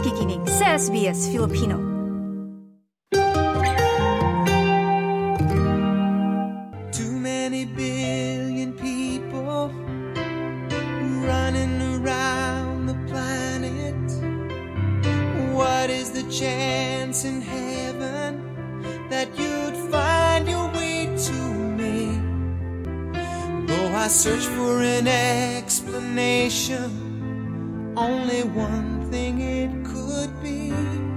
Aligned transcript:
nakikinig 0.00 0.40
sa 0.48 0.80
SBS 0.80 1.28
Filipino. 1.28 1.76
Too 6.88 7.12
many 7.20 7.68
billion 7.68 8.72
people 8.80 9.68
running 11.20 11.76
around 12.00 12.88
the 12.88 12.96
planet. 13.12 14.00
What 15.52 15.92
is 15.92 16.16
the 16.16 16.24
chance 16.32 17.28
in 17.28 17.44
heaven 17.44 18.40
that 19.12 19.28
you'd 19.36 19.76
find 19.92 20.48
your 20.48 20.72
way 20.72 21.12
to 21.12 21.38
me? 21.76 22.16
Though 23.68 23.92
I 23.92 24.08
search 24.08 24.48
for 24.56 24.80
an 24.80 25.04
explanation, 25.04 26.88
only 28.10 28.42
one 28.42 29.08
thing 29.10 29.40
it 29.40 29.84
could 29.84 30.32
be 30.42 31.09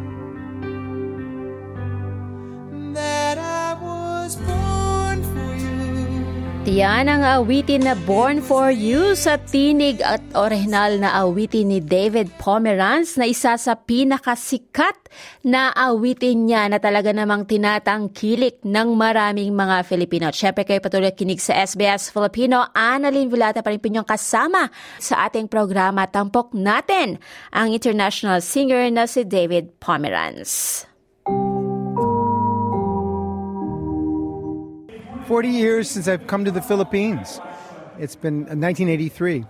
Tiyan 6.63 7.11
ang 7.11 7.27
awitin 7.27 7.83
na 7.83 7.91
Born 8.07 8.39
for 8.39 8.71
You 8.71 9.19
sa 9.19 9.35
tinig 9.35 9.99
at 9.99 10.23
orihinal 10.31 10.95
na 10.95 11.11
awitin 11.19 11.67
ni 11.67 11.83
David 11.83 12.31
Pomeranz 12.39 13.19
na 13.19 13.27
isa 13.27 13.59
sa 13.59 13.75
pinakasikat 13.75 15.11
na 15.43 15.75
awitin 15.75 16.47
niya 16.47 16.71
na 16.71 16.79
talaga 16.79 17.11
namang 17.11 17.51
tinatangkilik 17.51 18.63
ng 18.63 18.87
maraming 18.95 19.51
mga 19.51 19.83
Filipino. 19.83 20.31
At 20.31 20.39
syempre 20.39 20.63
kayo 20.63 20.79
patuloy 20.79 21.11
kinig 21.11 21.43
sa 21.43 21.59
SBS 21.59 22.15
Filipino. 22.15 22.63
Annalyn 22.71 23.27
Vilata 23.27 23.59
pa 23.59 23.67
rin 23.67 23.83
pinyong 23.83 24.07
kasama 24.07 24.71
sa 25.03 25.27
ating 25.27 25.51
programa. 25.51 26.07
Tampok 26.07 26.55
natin 26.55 27.19
ang 27.51 27.75
international 27.75 28.39
singer 28.39 28.87
na 28.87 29.03
si 29.03 29.27
David 29.27 29.83
Pomeranz. 29.83 30.87
40 35.33 35.49
years 35.49 35.89
since 35.89 36.07
I've 36.07 36.27
come 36.27 36.45
to 36.45 36.51
the 36.51 36.61
Philippines. 36.61 37.41
It's 37.97 38.15
been 38.15 38.41
1983. 38.41 39.43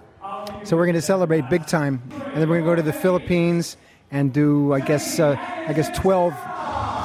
So 0.64 0.78
we're 0.78 0.86
going 0.86 0.96
to 0.96 1.02
celebrate 1.02 1.50
big 1.50 1.68
time. 1.68 2.02
And 2.14 2.38
then 2.38 2.48
we're 2.48 2.62
going 2.62 2.64
to 2.64 2.72
go 2.72 2.76
to 2.76 2.82
the 2.82 2.94
Philippines 2.94 3.76
and 4.10 4.32
do, 4.32 4.72
I 4.72 4.80
guess, 4.80 5.20
uh, 5.20 5.36
I 5.68 5.74
guess 5.74 5.90
12, 6.00 6.34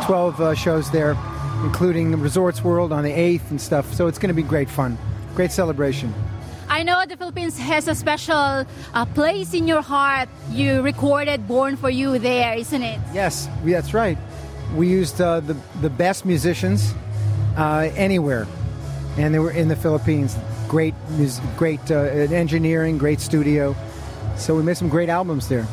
12 0.07 0.41
uh, 0.41 0.55
shows 0.55 0.93
there, 0.93 1.17
including 1.65 2.13
Resorts 2.21 2.63
World 2.63 2.93
on 2.93 3.03
the 3.03 3.11
8th 3.11 3.51
and 3.51 3.61
stuff. 3.61 3.93
So 3.95 4.07
it's 4.07 4.17
going 4.17 4.29
to 4.29 4.41
be 4.43 4.45
great 4.45 4.71
fun. 4.71 4.97
Great 5.35 5.51
celebration. 5.51 6.15
I 6.69 6.85
know 6.85 7.05
the 7.05 7.17
Philippines 7.17 7.59
has 7.59 7.89
a 7.89 7.97
special 7.97 8.65
uh, 8.95 9.05
place 9.07 9.55
in 9.55 9.67
your 9.67 9.83
heart. 9.83 10.29
You 10.53 10.83
recorded 10.83 11.49
Born 11.49 11.77
for 11.77 11.91
You 11.91 12.21
there, 12.21 12.55
isn't 12.55 12.83
it? 12.85 13.01
Yes, 13.13 13.49
that's 13.65 13.93
right. 13.93 14.17
We 14.77 14.87
used 14.87 15.21
uh, 15.21 15.41
the, 15.41 15.57
the 15.81 15.91
best 15.91 16.25
musicians 16.25 16.95
uh, 17.57 17.91
anywhere. 17.97 18.47
And 19.19 19.35
they 19.35 19.39
were 19.41 19.51
in 19.51 19.69
the 19.69 19.77
Philippines. 19.77 20.37
Great, 20.69 20.95
great 21.57 21.91
uh, 21.91 21.97
engineering, 21.97 22.99
great 22.99 23.21
studio. 23.21 23.75
So 24.37 24.55
we 24.55 24.63
made 24.63 24.77
some 24.77 24.89
great 24.89 25.09
albums 25.09 25.49
there. 25.49 25.67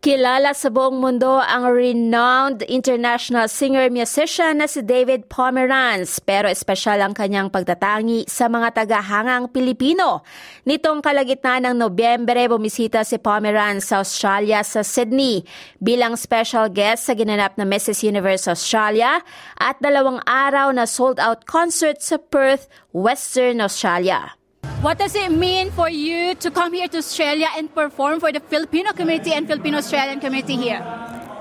Kilala 0.00 0.56
sa 0.56 0.72
buong 0.72 0.96
mundo 0.96 1.44
ang 1.44 1.68
renowned 1.76 2.64
international 2.72 3.52
singer-musician 3.52 4.56
na 4.56 4.64
si 4.64 4.80
David 4.80 5.28
Pomeranz 5.28 6.24
pero 6.24 6.48
espesyal 6.48 7.04
ang 7.04 7.12
kanyang 7.12 7.52
pagtatangi 7.52 8.24
sa 8.24 8.48
mga 8.48 8.80
tagahangang 8.80 9.52
Pilipino. 9.52 10.24
Nitong 10.64 11.04
kalagitnaan 11.04 11.68
ng 11.68 11.84
Nobyembre, 11.84 12.48
bumisita 12.48 13.04
si 13.04 13.20
Pomeranz 13.20 13.92
sa 13.92 14.00
Australia 14.00 14.64
sa 14.64 14.80
Sydney 14.80 15.44
bilang 15.84 16.16
special 16.16 16.72
guest 16.72 17.04
sa 17.04 17.12
ginanap 17.12 17.60
na 17.60 17.68
Mrs. 17.68 18.00
Universe 18.00 18.48
Australia 18.48 19.20
at 19.60 19.76
dalawang 19.84 20.24
araw 20.24 20.72
na 20.72 20.88
sold-out 20.88 21.44
concert 21.44 22.00
sa 22.00 22.16
Perth, 22.16 22.72
Western 22.96 23.60
Australia. 23.60 24.39
What 24.80 24.96
does 24.96 25.14
it 25.14 25.30
mean 25.30 25.70
for 25.72 25.90
you 25.90 26.34
to 26.36 26.50
come 26.50 26.72
here 26.72 26.88
to 26.88 26.96
Australia 26.96 27.48
and 27.54 27.68
perform 27.74 28.18
for 28.18 28.32
the 28.32 28.40
Filipino 28.40 28.92
community 28.92 29.30
and 29.30 29.46
Filipino 29.46 29.76
Australian 29.76 30.20
community 30.20 30.56
here? 30.56 30.80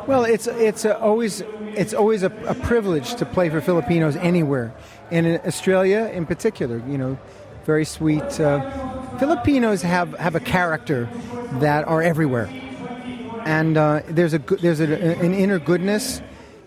Well, 0.08 0.26
it's 0.26 0.48
it's 0.48 0.84
uh, 0.84 1.00
always 1.00 1.42
it's 1.74 1.94
always 1.94 2.24
a, 2.24 2.32
a 2.48 2.54
privilege 2.56 3.16
to 3.16 3.26
play 3.26 3.50
for 3.50 3.62
Filipinos 3.62 4.18
anywhere, 4.18 4.74
and 5.10 5.26
in 5.26 5.40
Australia 5.46 6.12
in 6.14 6.26
particular. 6.26 6.84
You 6.86 6.98
know, 6.98 7.18
very 7.66 7.86
sweet. 7.86 8.28
Uh, 8.42 8.60
Filipinos 9.20 9.84
have, 9.84 10.14
have 10.20 10.36
a 10.36 10.42
character 10.42 11.08
that 11.62 11.88
are 11.88 12.04
everywhere, 12.04 12.50
and 13.46 13.78
uh, 13.78 14.02
there's 14.10 14.34
a 14.34 14.40
there's 14.40 14.82
a, 14.82 14.92
an 15.24 15.34
inner 15.34 15.60
goodness. 15.60 16.22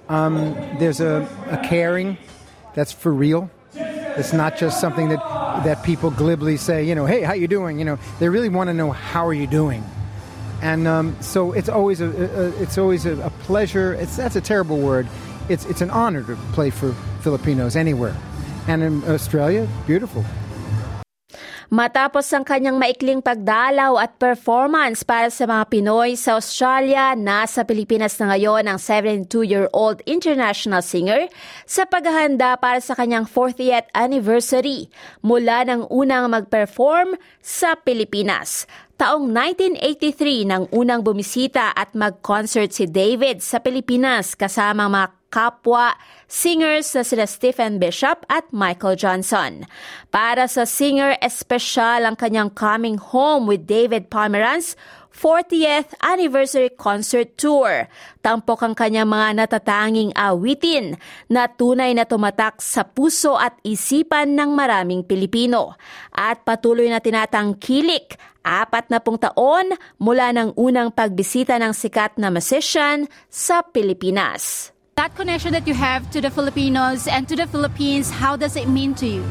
Um, 0.08 0.54
there's 0.78 1.00
a, 1.00 1.28
a 1.50 1.58
caring 1.68 2.16
that's 2.74 2.92
for 2.92 3.12
real. 3.12 3.50
It's 3.74 4.32
not 4.32 4.56
just 4.56 4.80
something 4.80 5.08
that 5.08 5.20
that 5.64 5.82
people 5.82 6.10
glibly 6.10 6.56
say. 6.56 6.84
You 6.84 6.94
know, 6.94 7.06
hey, 7.06 7.22
how 7.22 7.34
you 7.34 7.48
doing? 7.48 7.78
You 7.78 7.84
know, 7.84 7.98
they 8.18 8.28
really 8.28 8.48
want 8.48 8.68
to 8.68 8.74
know 8.74 8.90
how 8.90 9.26
are 9.26 9.34
you 9.34 9.46
doing. 9.46 9.84
And 10.62 10.86
um, 10.86 11.16
so 11.20 11.52
it's 11.52 11.68
always 11.68 12.00
a, 12.00 12.06
a 12.06 12.62
it's 12.62 12.78
always 12.78 13.04
a, 13.04 13.20
a 13.20 13.30
pleasure. 13.30 13.94
It's 13.94 14.16
that's 14.16 14.36
a 14.36 14.40
terrible 14.40 14.78
word. 14.78 15.08
It's 15.48 15.64
it's 15.66 15.80
an 15.80 15.90
honor 15.90 16.22
to 16.22 16.36
play 16.52 16.70
for 16.70 16.92
Filipinos 17.20 17.74
anywhere, 17.74 18.16
and 18.68 18.82
in 18.82 19.04
Australia, 19.04 19.68
beautiful. 19.86 20.24
Matapos 21.72 22.28
ang 22.36 22.44
kanyang 22.44 22.76
maikling 22.76 23.24
pagdalaw 23.24 23.96
at 23.96 24.20
performance 24.20 25.00
para 25.00 25.32
sa 25.32 25.48
mga 25.48 25.72
Pinoy 25.72 26.20
sa 26.20 26.36
Australia, 26.36 27.16
nasa 27.16 27.64
Pilipinas 27.64 28.20
na 28.20 28.36
ngayon 28.36 28.68
ang 28.68 28.76
72-year-old 28.76 30.04
international 30.04 30.84
singer 30.84 31.32
sa 31.64 31.88
paghahanda 31.88 32.60
para 32.60 32.76
sa 32.76 32.92
kanyang 32.92 33.24
40th 33.24 33.88
anniversary 33.96 34.92
mula 35.24 35.64
ng 35.64 35.88
unang 35.88 36.28
mag-perform 36.28 37.16
sa 37.40 37.72
Pilipinas. 37.80 38.68
Taong 39.00 39.24
1983 39.32 40.44
nang 40.44 40.64
unang 40.68 41.00
bumisita 41.00 41.72
at 41.72 41.96
mag-concert 41.96 42.70
si 42.76 42.84
David 42.84 43.40
sa 43.40 43.58
Pilipinas 43.58 44.36
kasama 44.36 44.84
mga 44.86 45.08
kapwa 45.32 45.96
singers 46.28 46.92
na 46.92 47.00
sila 47.00 47.24
Stephen 47.24 47.80
Bishop 47.80 48.28
at 48.28 48.44
Michael 48.52 49.00
Johnson. 49.00 49.64
Para 50.12 50.44
sa 50.44 50.68
singer, 50.68 51.16
espesyal 51.24 52.04
ang 52.04 52.20
kanyang 52.20 52.52
Coming 52.52 53.00
Home 53.16 53.48
with 53.48 53.64
David 53.64 54.12
Pomeranz 54.12 54.76
40th 55.12 55.92
Anniversary 56.00 56.72
Concert 56.74 57.36
Tour. 57.36 57.86
Tampok 58.24 58.64
ang 58.64 58.74
kanyang 58.74 59.06
mga 59.06 59.28
natatanging 59.44 60.10
awitin 60.16 60.96
na 61.28 61.46
tunay 61.46 61.92
na 61.92 62.08
tumatak 62.08 62.58
sa 62.64 62.82
puso 62.82 63.36
at 63.36 63.54
isipan 63.62 64.34
ng 64.34 64.50
maraming 64.56 65.04
Pilipino. 65.04 65.76
At 66.10 66.42
patuloy 66.42 66.88
na 66.88 66.98
tinatangkilik 66.98 68.16
apat 68.42 68.90
na 68.90 68.98
pung 68.98 69.16
taon 69.16 69.70
mula 70.02 70.34
ng 70.34 70.58
unang 70.58 70.90
pagbisita 70.90 71.56
ng 71.62 71.70
sikat 71.70 72.18
na 72.18 72.28
musician 72.28 73.06
sa 73.30 73.62
Pilipinas. 73.62 74.74
That 74.98 75.16
connection 75.16 75.56
that 75.56 75.64
you 75.64 75.72
have 75.72 76.04
to 76.12 76.20
the 76.20 76.28
Filipinos 76.28 77.08
and 77.08 77.24
to 77.30 77.34
the 77.38 77.48
Philippines, 77.48 78.12
how 78.12 78.36
does 78.36 78.60
it 78.60 78.68
mean 78.68 78.92
to 79.00 79.08
you? 79.08 79.24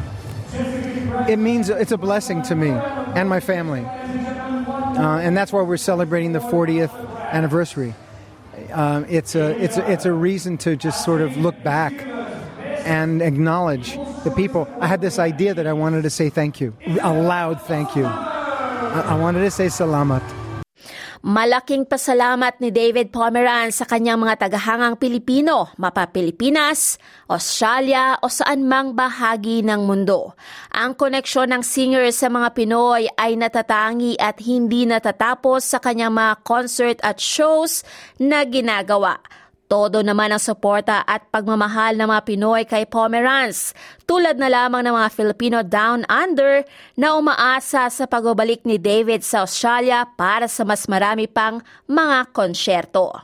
It 1.30 1.38
means 1.38 1.70
it's 1.70 1.94
a 1.94 2.02
blessing 2.02 2.42
to 2.50 2.56
me 2.56 2.74
and 3.16 3.30
my 3.30 3.40
family, 3.40 3.86
uh, 5.02 5.18
and 5.18 5.36
that's 5.36 5.52
why 5.52 5.62
we're 5.62 5.78
celebrating 5.78 6.34
the 6.34 6.40
40th 6.40 6.94
anniversary. 7.32 7.96
Um, 8.72 9.06
it's 9.10 9.36
a 9.36 9.52
it's 9.62 9.78
a, 9.78 9.92
it's 9.92 10.06
a 10.06 10.14
reason 10.14 10.58
to 10.60 10.76
just 10.76 11.04
sort 11.04 11.22
of 11.22 11.36
look 11.38 11.62
back 11.64 11.94
and 12.86 13.22
acknowledge 13.22 13.98
the 14.24 14.32
people. 14.36 14.68
I 14.80 14.88
had 14.88 15.02
this 15.02 15.18
idea 15.18 15.54
that 15.54 15.66
I 15.66 15.74
wanted 15.74 16.04
to 16.04 16.10
say 16.10 16.30
thank 16.30 16.62
you, 16.62 16.76
a 17.02 17.14
loud 17.14 17.62
thank 17.62 17.96
you. 17.96 18.06
I, 18.06 19.06
I 19.10 19.16
wanted 19.16 19.42
to 19.42 19.52
say 19.52 19.68
salamat. 19.68 20.41
Malaking 21.22 21.86
pasalamat 21.86 22.58
ni 22.66 22.74
David 22.74 23.14
Pomeranz 23.14 23.78
sa 23.78 23.86
kanyang 23.86 24.26
mga 24.26 24.42
tagahangang 24.42 24.98
Pilipino, 24.98 25.70
mapa 25.78 26.10
Pilipinas, 26.10 26.98
Australia 27.30 28.18
o 28.26 28.26
saan 28.26 28.66
mang 28.66 28.98
bahagi 28.98 29.62
ng 29.62 29.86
mundo. 29.86 30.34
Ang 30.74 30.98
koneksyon 30.98 31.54
ng 31.54 31.62
singer 31.62 32.10
sa 32.10 32.26
mga 32.26 32.58
Pinoy 32.58 33.06
ay 33.22 33.38
natatangi 33.38 34.18
at 34.18 34.42
hindi 34.42 34.90
natatapos 34.90 35.62
sa 35.62 35.78
kanyang 35.78 36.18
mga 36.18 36.34
concert 36.42 36.98
at 37.06 37.22
shows 37.22 37.86
na 38.18 38.42
ginagawa. 38.42 39.22
Todo 39.72 40.04
naman 40.04 40.36
ang 40.36 40.44
suporta 40.44 41.00
at 41.08 41.32
pagmamahal 41.32 41.96
ng 41.96 42.04
mga 42.04 42.22
Pinoy 42.28 42.68
kay 42.68 42.84
Pomeranz, 42.84 43.72
tulad 44.04 44.36
na 44.36 44.52
lamang 44.52 44.84
ng 44.84 44.92
mga 44.92 45.10
Filipino 45.16 45.64
Down 45.64 46.04
Under 46.12 46.68
na 47.00 47.16
umaasa 47.16 47.88
sa 47.88 48.04
pagbabalik 48.04 48.68
ni 48.68 48.76
David 48.76 49.24
sa 49.24 49.48
Australia 49.48 50.04
para 50.20 50.52
sa 50.52 50.68
mas 50.68 50.92
marami 50.92 51.24
pang 51.24 51.64
mga 51.88 52.36
konsyerto. 52.36 53.16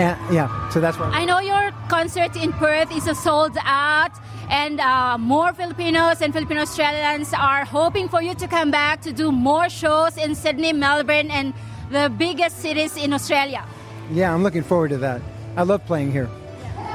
And, 0.00 0.16
yeah, 0.32 0.48
so 0.72 0.80
that's 0.80 0.96
why. 0.96 1.12
I 1.12 1.28
know 1.28 1.44
your 1.44 1.68
concert 1.92 2.32
in 2.40 2.56
Perth 2.56 2.88
is 2.88 3.04
a 3.04 3.12
sold 3.12 3.60
out, 3.60 4.16
and 4.48 4.80
uh, 4.80 5.20
more 5.20 5.52
Filipinos 5.52 6.24
and 6.24 6.32
Filipino 6.32 6.64
Australians 6.64 7.36
are 7.36 7.68
hoping 7.68 8.08
for 8.08 8.24
you 8.24 8.32
to 8.40 8.48
come 8.48 8.72
back 8.72 9.04
to 9.04 9.12
do 9.12 9.28
more 9.28 9.68
shows 9.68 10.16
in 10.16 10.32
Sydney, 10.32 10.72
Melbourne, 10.72 11.28
and 11.28 11.52
the 11.92 12.08
biggest 12.08 12.64
cities 12.64 12.96
in 12.96 13.12
Australia. 13.12 13.60
Yeah, 14.08 14.32
I'm 14.32 14.40
looking 14.40 14.64
forward 14.64 14.96
to 14.96 15.00
that. 15.04 15.35
I 15.56 15.62
love 15.64 15.84
playing 15.88 16.12
here. 16.12 16.28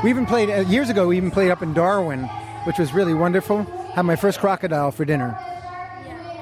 We 0.03 0.09
even 0.09 0.25
played 0.25 0.49
uh, 0.49 0.61
years 0.69 0.89
ago. 0.89 1.07
We 1.07 1.17
even 1.17 1.31
played 1.31 1.49
up 1.49 1.61
in 1.65 1.73
Darwin, 1.73 2.29
which 2.65 2.77
was 2.77 2.93
really 2.93 3.13
wonderful. 3.13 3.63
Had 3.97 4.05
my 4.05 4.15
first 4.15 4.39
crocodile 4.39 4.91
for 4.91 5.03
dinner. 5.03 5.33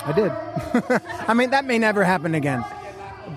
I 0.05 0.11
did. 0.11 0.31
I 1.27 1.33
mean, 1.33 1.51
that 1.51 1.63
may 1.63 1.79
never 1.79 2.03
happen 2.03 2.35
again. 2.35 2.63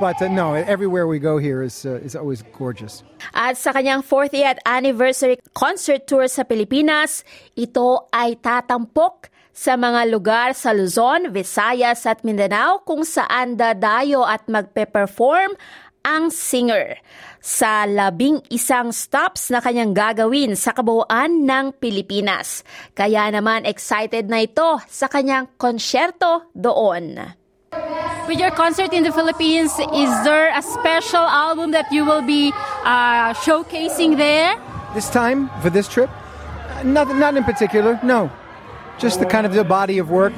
But 0.00 0.20
uh, 0.20 0.29
no, 0.29 0.55
everywhere 0.55 1.06
we 1.06 1.19
go 1.19 1.38
here 1.38 1.62
is 1.62 1.87
uh, 1.87 2.02
is 2.02 2.17
always 2.17 2.43
gorgeous. 2.58 3.05
At 3.34 3.55
sa 3.55 3.70
kanyang 3.70 4.02
40th 4.02 4.58
anniversary 4.67 5.38
concert 5.55 6.11
tour 6.11 6.26
sa 6.26 6.43
Pilipinas, 6.43 7.23
ito 7.55 8.11
ay 8.11 8.34
tatampok 8.40 9.31
sa 9.52 9.76
mga 9.76 10.08
lugar 10.08 10.56
sa 10.56 10.73
Luzon, 10.73 11.29
Visayas 11.29 12.08
at 12.08 12.25
Mindanao 12.25 12.81
kung 12.88 13.05
saan 13.05 13.61
dadayo 13.61 14.25
at 14.25 14.49
magpe-perform 14.49 15.52
ang 16.02 16.31
singer 16.31 16.99
sa 17.43 17.82
labing 17.87 18.38
isang 18.54 18.94
stops 18.94 19.50
na 19.50 19.58
kanyang 19.58 19.90
gagawin 19.90 20.54
sa 20.54 20.70
kabuuan 20.70 21.43
ng 21.43 21.75
Pilipinas. 21.75 22.62
Kaya 22.94 23.26
naman 23.34 23.66
excited 23.66 24.31
na 24.31 24.46
ito 24.46 24.78
sa 24.87 25.10
kanyang 25.10 25.50
konsyerto 25.58 26.46
doon. 26.54 27.34
With 28.31 28.38
your 28.38 28.54
concert 28.54 28.94
in 28.94 29.02
the 29.02 29.10
Philippines, 29.10 29.75
is 29.90 30.12
there 30.22 30.54
a 30.54 30.62
special 30.62 31.26
album 31.26 31.75
that 31.75 31.90
you 31.90 32.05
will 32.06 32.22
be 32.22 32.55
uh, 32.87 33.34
showcasing 33.43 34.16
there? 34.16 34.55
This 34.94 35.10
time 35.10 35.50
for 35.62 35.70
this 35.70 35.88
trip, 35.88 36.10
uh, 36.10 36.82
nothing, 36.84 37.19
not 37.19 37.34
in 37.34 37.43
particular. 37.43 37.98
No, 38.05 38.31
just 38.98 39.19
the 39.19 39.26
kind 39.26 39.46
of 39.46 39.55
the 39.55 39.64
body 39.64 39.98
of 39.98 40.10
work 40.10 40.34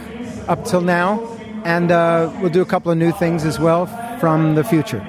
up 0.48 0.64
till 0.64 0.80
now, 0.80 1.20
and 1.68 1.92
uh, 1.92 2.32
we'll 2.40 2.54
do 2.54 2.62
a 2.62 2.66
couple 2.68 2.90
of 2.92 2.96
new 2.96 3.12
things 3.12 3.44
as 3.44 3.60
well 3.60 3.84
from 4.16 4.54
the 4.54 4.64
future. 4.64 5.04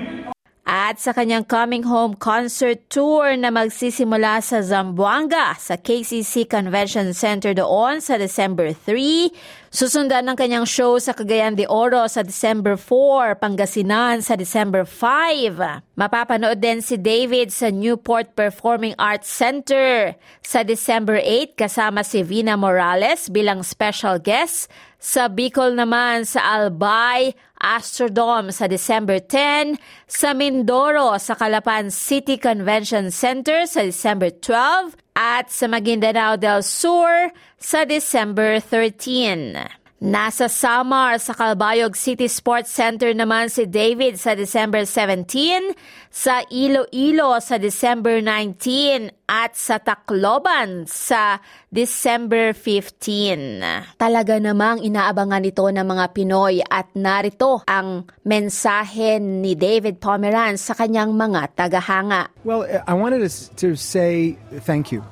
At 0.86 1.02
sa 1.02 1.18
kanyang 1.18 1.50
coming 1.50 1.82
home 1.90 2.14
concert 2.14 2.78
tour 2.94 3.34
na 3.34 3.50
magsisimula 3.50 4.38
sa 4.38 4.62
Zamboanga 4.62 5.58
sa 5.58 5.82
KCC 5.82 6.46
Convention 6.46 7.10
Center 7.10 7.58
doon 7.58 7.98
sa 8.06 8.22
December 8.22 8.70
3, 8.70 9.34
susundan 9.76 10.24
ng 10.24 10.40
kanyang 10.40 10.64
show 10.64 10.96
sa 11.04 11.12
Cagayan 11.12 11.60
de 11.60 11.68
Oro 11.68 12.08
sa 12.08 12.24
December 12.24 12.80
4, 12.80 13.36
Pangasinan 13.44 14.24
sa 14.24 14.40
December 14.40 14.88
5. 14.88 16.00
Mapapanood 16.00 16.64
din 16.64 16.80
si 16.80 16.96
David 16.96 17.52
sa 17.52 17.68
Newport 17.68 18.40
Performing 18.40 18.96
Arts 18.96 19.28
Center 19.28 20.16
sa 20.40 20.64
December 20.64 21.20
8 21.20 21.60
kasama 21.60 22.08
si 22.08 22.24
Vina 22.24 22.56
Morales 22.56 23.28
bilang 23.28 23.68
special 23.68 24.16
guest 24.24 24.72
sa 24.96 25.28
Bicol 25.28 25.76
naman 25.76 26.24
sa 26.24 26.56
Albay, 26.56 27.36
Astrodome 27.60 28.56
sa 28.56 28.72
December 28.72 29.20
10, 29.20 29.76
sa 30.08 30.32
Mindoro 30.32 31.20
sa 31.20 31.36
Calapan 31.36 31.92
City 31.92 32.40
Convention 32.40 33.12
Center 33.12 33.68
sa 33.68 33.84
December 33.84 34.32
12, 34.32 35.05
at 35.16 35.50
sa 35.50 35.68
Maguindanao 35.68 36.38
del 36.38 36.62
Sur 36.62 37.32
sa 37.58 37.86
December 37.86 38.60
13. 38.60 39.85
Nasa 39.96 40.52
Samar 40.52 41.24
sa 41.24 41.32
Calbayog 41.32 41.96
City 41.96 42.28
Sports 42.28 42.68
Center 42.68 43.16
naman 43.16 43.48
si 43.48 43.64
David 43.64 44.20
sa 44.20 44.36
December 44.36 44.84
17, 44.84 45.72
sa 46.12 46.44
Iloilo 46.52 47.40
sa 47.40 47.56
December 47.56 48.20
19 48.20 49.16
at 49.24 49.56
sa 49.56 49.80
Tacloban 49.80 50.84
sa 50.84 51.40
December 51.72 52.52
15. 52.52 53.96
Talaga 53.96 54.36
namang 54.36 54.84
inaabangan 54.84 55.48
ito 55.48 55.64
ng 55.64 55.88
mga 55.88 56.06
Pinoy 56.12 56.60
at 56.60 56.92
narito 56.92 57.64
ang 57.64 58.04
mensahe 58.28 59.24
ni 59.24 59.56
David 59.56 60.04
Pomeran 60.04 60.60
sa 60.60 60.76
kanyang 60.76 61.16
mga 61.16 61.56
tagahanga. 61.56 62.36
Well, 62.44 62.68
I 62.68 62.92
wanted 63.00 63.24
to 63.32 63.70
say 63.80 64.36
thank 64.68 64.92
you, 64.92 65.08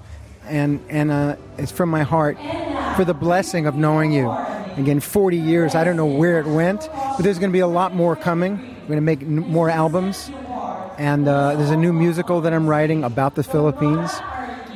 and 0.52 0.84
and 0.92 1.08
uh, 1.08 1.40
it's 1.56 1.72
from 1.72 1.88
my 1.88 2.04
heart 2.04 2.36
for 3.00 3.08
the 3.08 3.16
blessing 3.16 3.64
of 3.64 3.80
knowing 3.80 4.12
you. 4.12 4.28
Again, 4.78 5.00
40 5.00 5.38
years. 5.38 5.76
I 5.76 5.84
don't 5.84 5.96
know 5.96 6.06
where 6.06 6.40
it 6.40 6.48
went, 6.48 6.90
but 6.92 7.20
there's 7.20 7.40
going 7.40 7.52
to 7.52 7.54
be 7.54 7.60
a 7.60 7.68
lot 7.68 7.94
more 7.94 8.16
coming. 8.16 8.58
We're 8.82 8.88
going 8.88 8.98
to 8.98 9.02
make 9.02 9.22
n- 9.22 9.36
more 9.36 9.70
albums, 9.70 10.32
and 10.98 11.28
uh, 11.28 11.56
there's 11.56 11.70
a 11.70 11.78
new 11.78 11.94
musical 11.94 12.42
that 12.42 12.54
I'm 12.54 12.68
writing 12.68 13.04
about 13.04 13.36
the 13.36 13.44
Philippines 13.44 14.12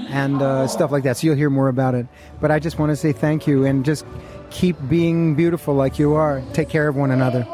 and 0.09 0.41
uh, 0.41 0.67
stuff 0.67 0.91
like 0.91 1.03
that. 1.03 1.17
So 1.17 1.27
you'll 1.27 1.35
hear 1.35 1.49
more 1.49 1.67
about 1.67 1.95
it. 1.95 2.07
But 2.39 2.51
I 2.51 2.59
just 2.59 2.79
want 2.79 2.91
to 2.91 2.95
say 2.95 3.11
thank 3.11 3.47
you 3.47 3.65
and 3.65 3.83
just 3.83 4.05
keep 4.49 4.77
being 4.88 5.35
beautiful 5.35 5.73
like 5.73 5.99
you 5.99 6.13
are. 6.13 6.41
Take 6.53 6.69
care 6.69 6.88
of 6.88 6.95
one 6.95 7.11
another. 7.11 7.45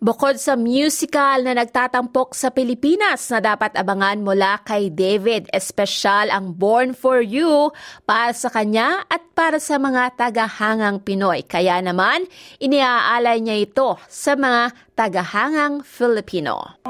Bukod 0.00 0.40
sa 0.40 0.56
musical 0.56 1.44
na 1.44 1.52
nagtatampok 1.52 2.32
sa 2.32 2.48
Pilipinas 2.48 3.28
na 3.28 3.36
dapat 3.36 3.76
abangan 3.76 4.24
mula 4.24 4.56
kay 4.64 4.88
David, 4.88 5.52
espesyal 5.52 6.32
ang 6.32 6.56
Born 6.56 6.96
for 6.96 7.20
You 7.20 7.68
para 8.08 8.32
sa 8.32 8.48
kanya 8.48 9.04
at 9.12 9.20
para 9.36 9.60
sa 9.60 9.76
mga 9.76 10.16
tagahangang 10.16 11.04
Pinoy. 11.04 11.44
Kaya 11.44 11.84
naman, 11.84 12.24
iniaalay 12.64 13.44
niya 13.44 13.60
ito 13.60 14.00
sa 14.08 14.40
mga 14.40 14.72
tagahangang 14.96 15.84
Filipino. 15.84 16.80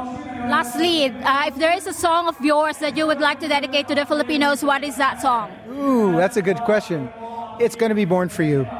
Lastly, 0.46 1.10
uh, 1.10 1.50
if 1.50 1.58
there 1.58 1.74
is 1.74 1.90
a 1.90 1.96
song 1.98 2.30
of 2.30 2.38
yours 2.38 2.78
that 2.78 2.94
you 2.94 3.10
would 3.10 3.18
like 3.18 3.42
to 3.42 3.50
dedicate 3.50 3.90
to 3.90 3.98
the 3.98 4.06
Filipinos, 4.06 4.62
what 4.62 4.86
is 4.86 4.94
that 5.02 5.18
song? 5.18 5.50
Ooh, 5.66 6.14
that's 6.14 6.38
a 6.38 6.44
good 6.46 6.62
question. 6.62 7.10
It's 7.58 7.74
going 7.74 7.90
to 7.90 7.98
be 7.98 8.06
Born 8.06 8.30
for 8.30 8.46
You. 8.46 8.70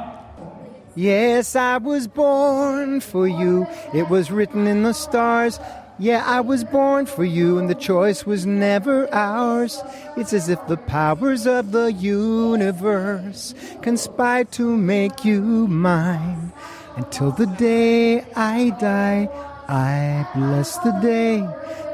Yes, 1.00 1.56
I 1.56 1.78
was 1.78 2.06
born 2.06 3.00
for 3.00 3.26
you. 3.26 3.66
It 3.94 4.10
was 4.10 4.30
written 4.30 4.66
in 4.66 4.82
the 4.82 4.92
stars. 4.92 5.58
Yeah, 5.98 6.22
I 6.26 6.42
was 6.42 6.62
born 6.62 7.06
for 7.06 7.24
you, 7.24 7.56
and 7.56 7.70
the 7.70 7.74
choice 7.74 8.26
was 8.26 8.44
never 8.44 9.08
ours. 9.10 9.80
It's 10.18 10.34
as 10.34 10.50
if 10.50 10.58
the 10.66 10.76
powers 10.76 11.46
of 11.46 11.72
the 11.72 11.90
universe 11.90 13.54
conspired 13.80 14.52
to 14.52 14.76
make 14.76 15.24
you 15.24 15.66
mine. 15.68 16.52
Until 16.96 17.30
the 17.30 17.46
day 17.46 18.20
I 18.36 18.68
die, 18.78 19.30
I 19.68 20.28
bless 20.34 20.76
the 20.80 20.92
day 21.00 21.38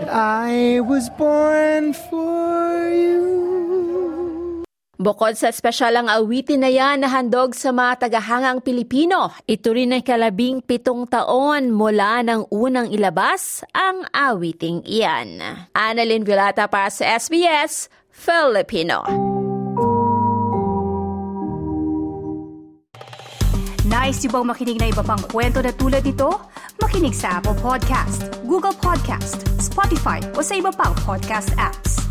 that 0.00 0.08
I 0.08 0.80
was 0.80 1.10
born 1.10 1.92
for 1.92 2.88
you. 2.90 3.75
Bukod 5.06 5.38
sa 5.38 5.54
espesyal 5.54 5.94
ang 6.02 6.10
awitin 6.10 6.66
na 6.66 6.66
yan 6.66 6.98
na 6.98 7.06
handog 7.06 7.54
sa 7.54 7.70
mga 7.70 8.10
tagahangang 8.10 8.58
Pilipino, 8.58 9.30
ito 9.46 9.70
rin 9.70 9.94
ay 9.94 10.02
kalabing 10.02 10.58
pitong 10.58 11.06
taon 11.06 11.70
mula 11.70 12.26
ng 12.26 12.50
unang 12.50 12.90
ilabas 12.90 13.62
ang 13.70 14.02
awiting 14.10 14.82
iyan. 14.82 15.38
Annalyn 15.78 16.26
Vilata 16.26 16.66
para 16.66 16.90
sa 16.90 17.06
SBS 17.22 17.86
Filipino. 18.10 19.06
Nice 23.86 24.26
yung 24.26 24.42
bang 24.42 24.46
makinig 24.50 24.78
na 24.82 24.90
iba 24.90 25.06
pang 25.06 25.22
kwento 25.30 25.62
na 25.62 25.70
tulad 25.70 26.02
ito? 26.02 26.34
Makinig 26.82 27.14
sa 27.14 27.38
Apple 27.38 27.54
Podcast, 27.62 28.26
Google 28.42 28.74
Podcast, 28.74 29.46
Spotify 29.62 30.18
o 30.34 30.42
sa 30.42 30.58
iba 30.58 30.74
pang 30.74 30.98
podcast 31.06 31.54
apps. 31.54 32.05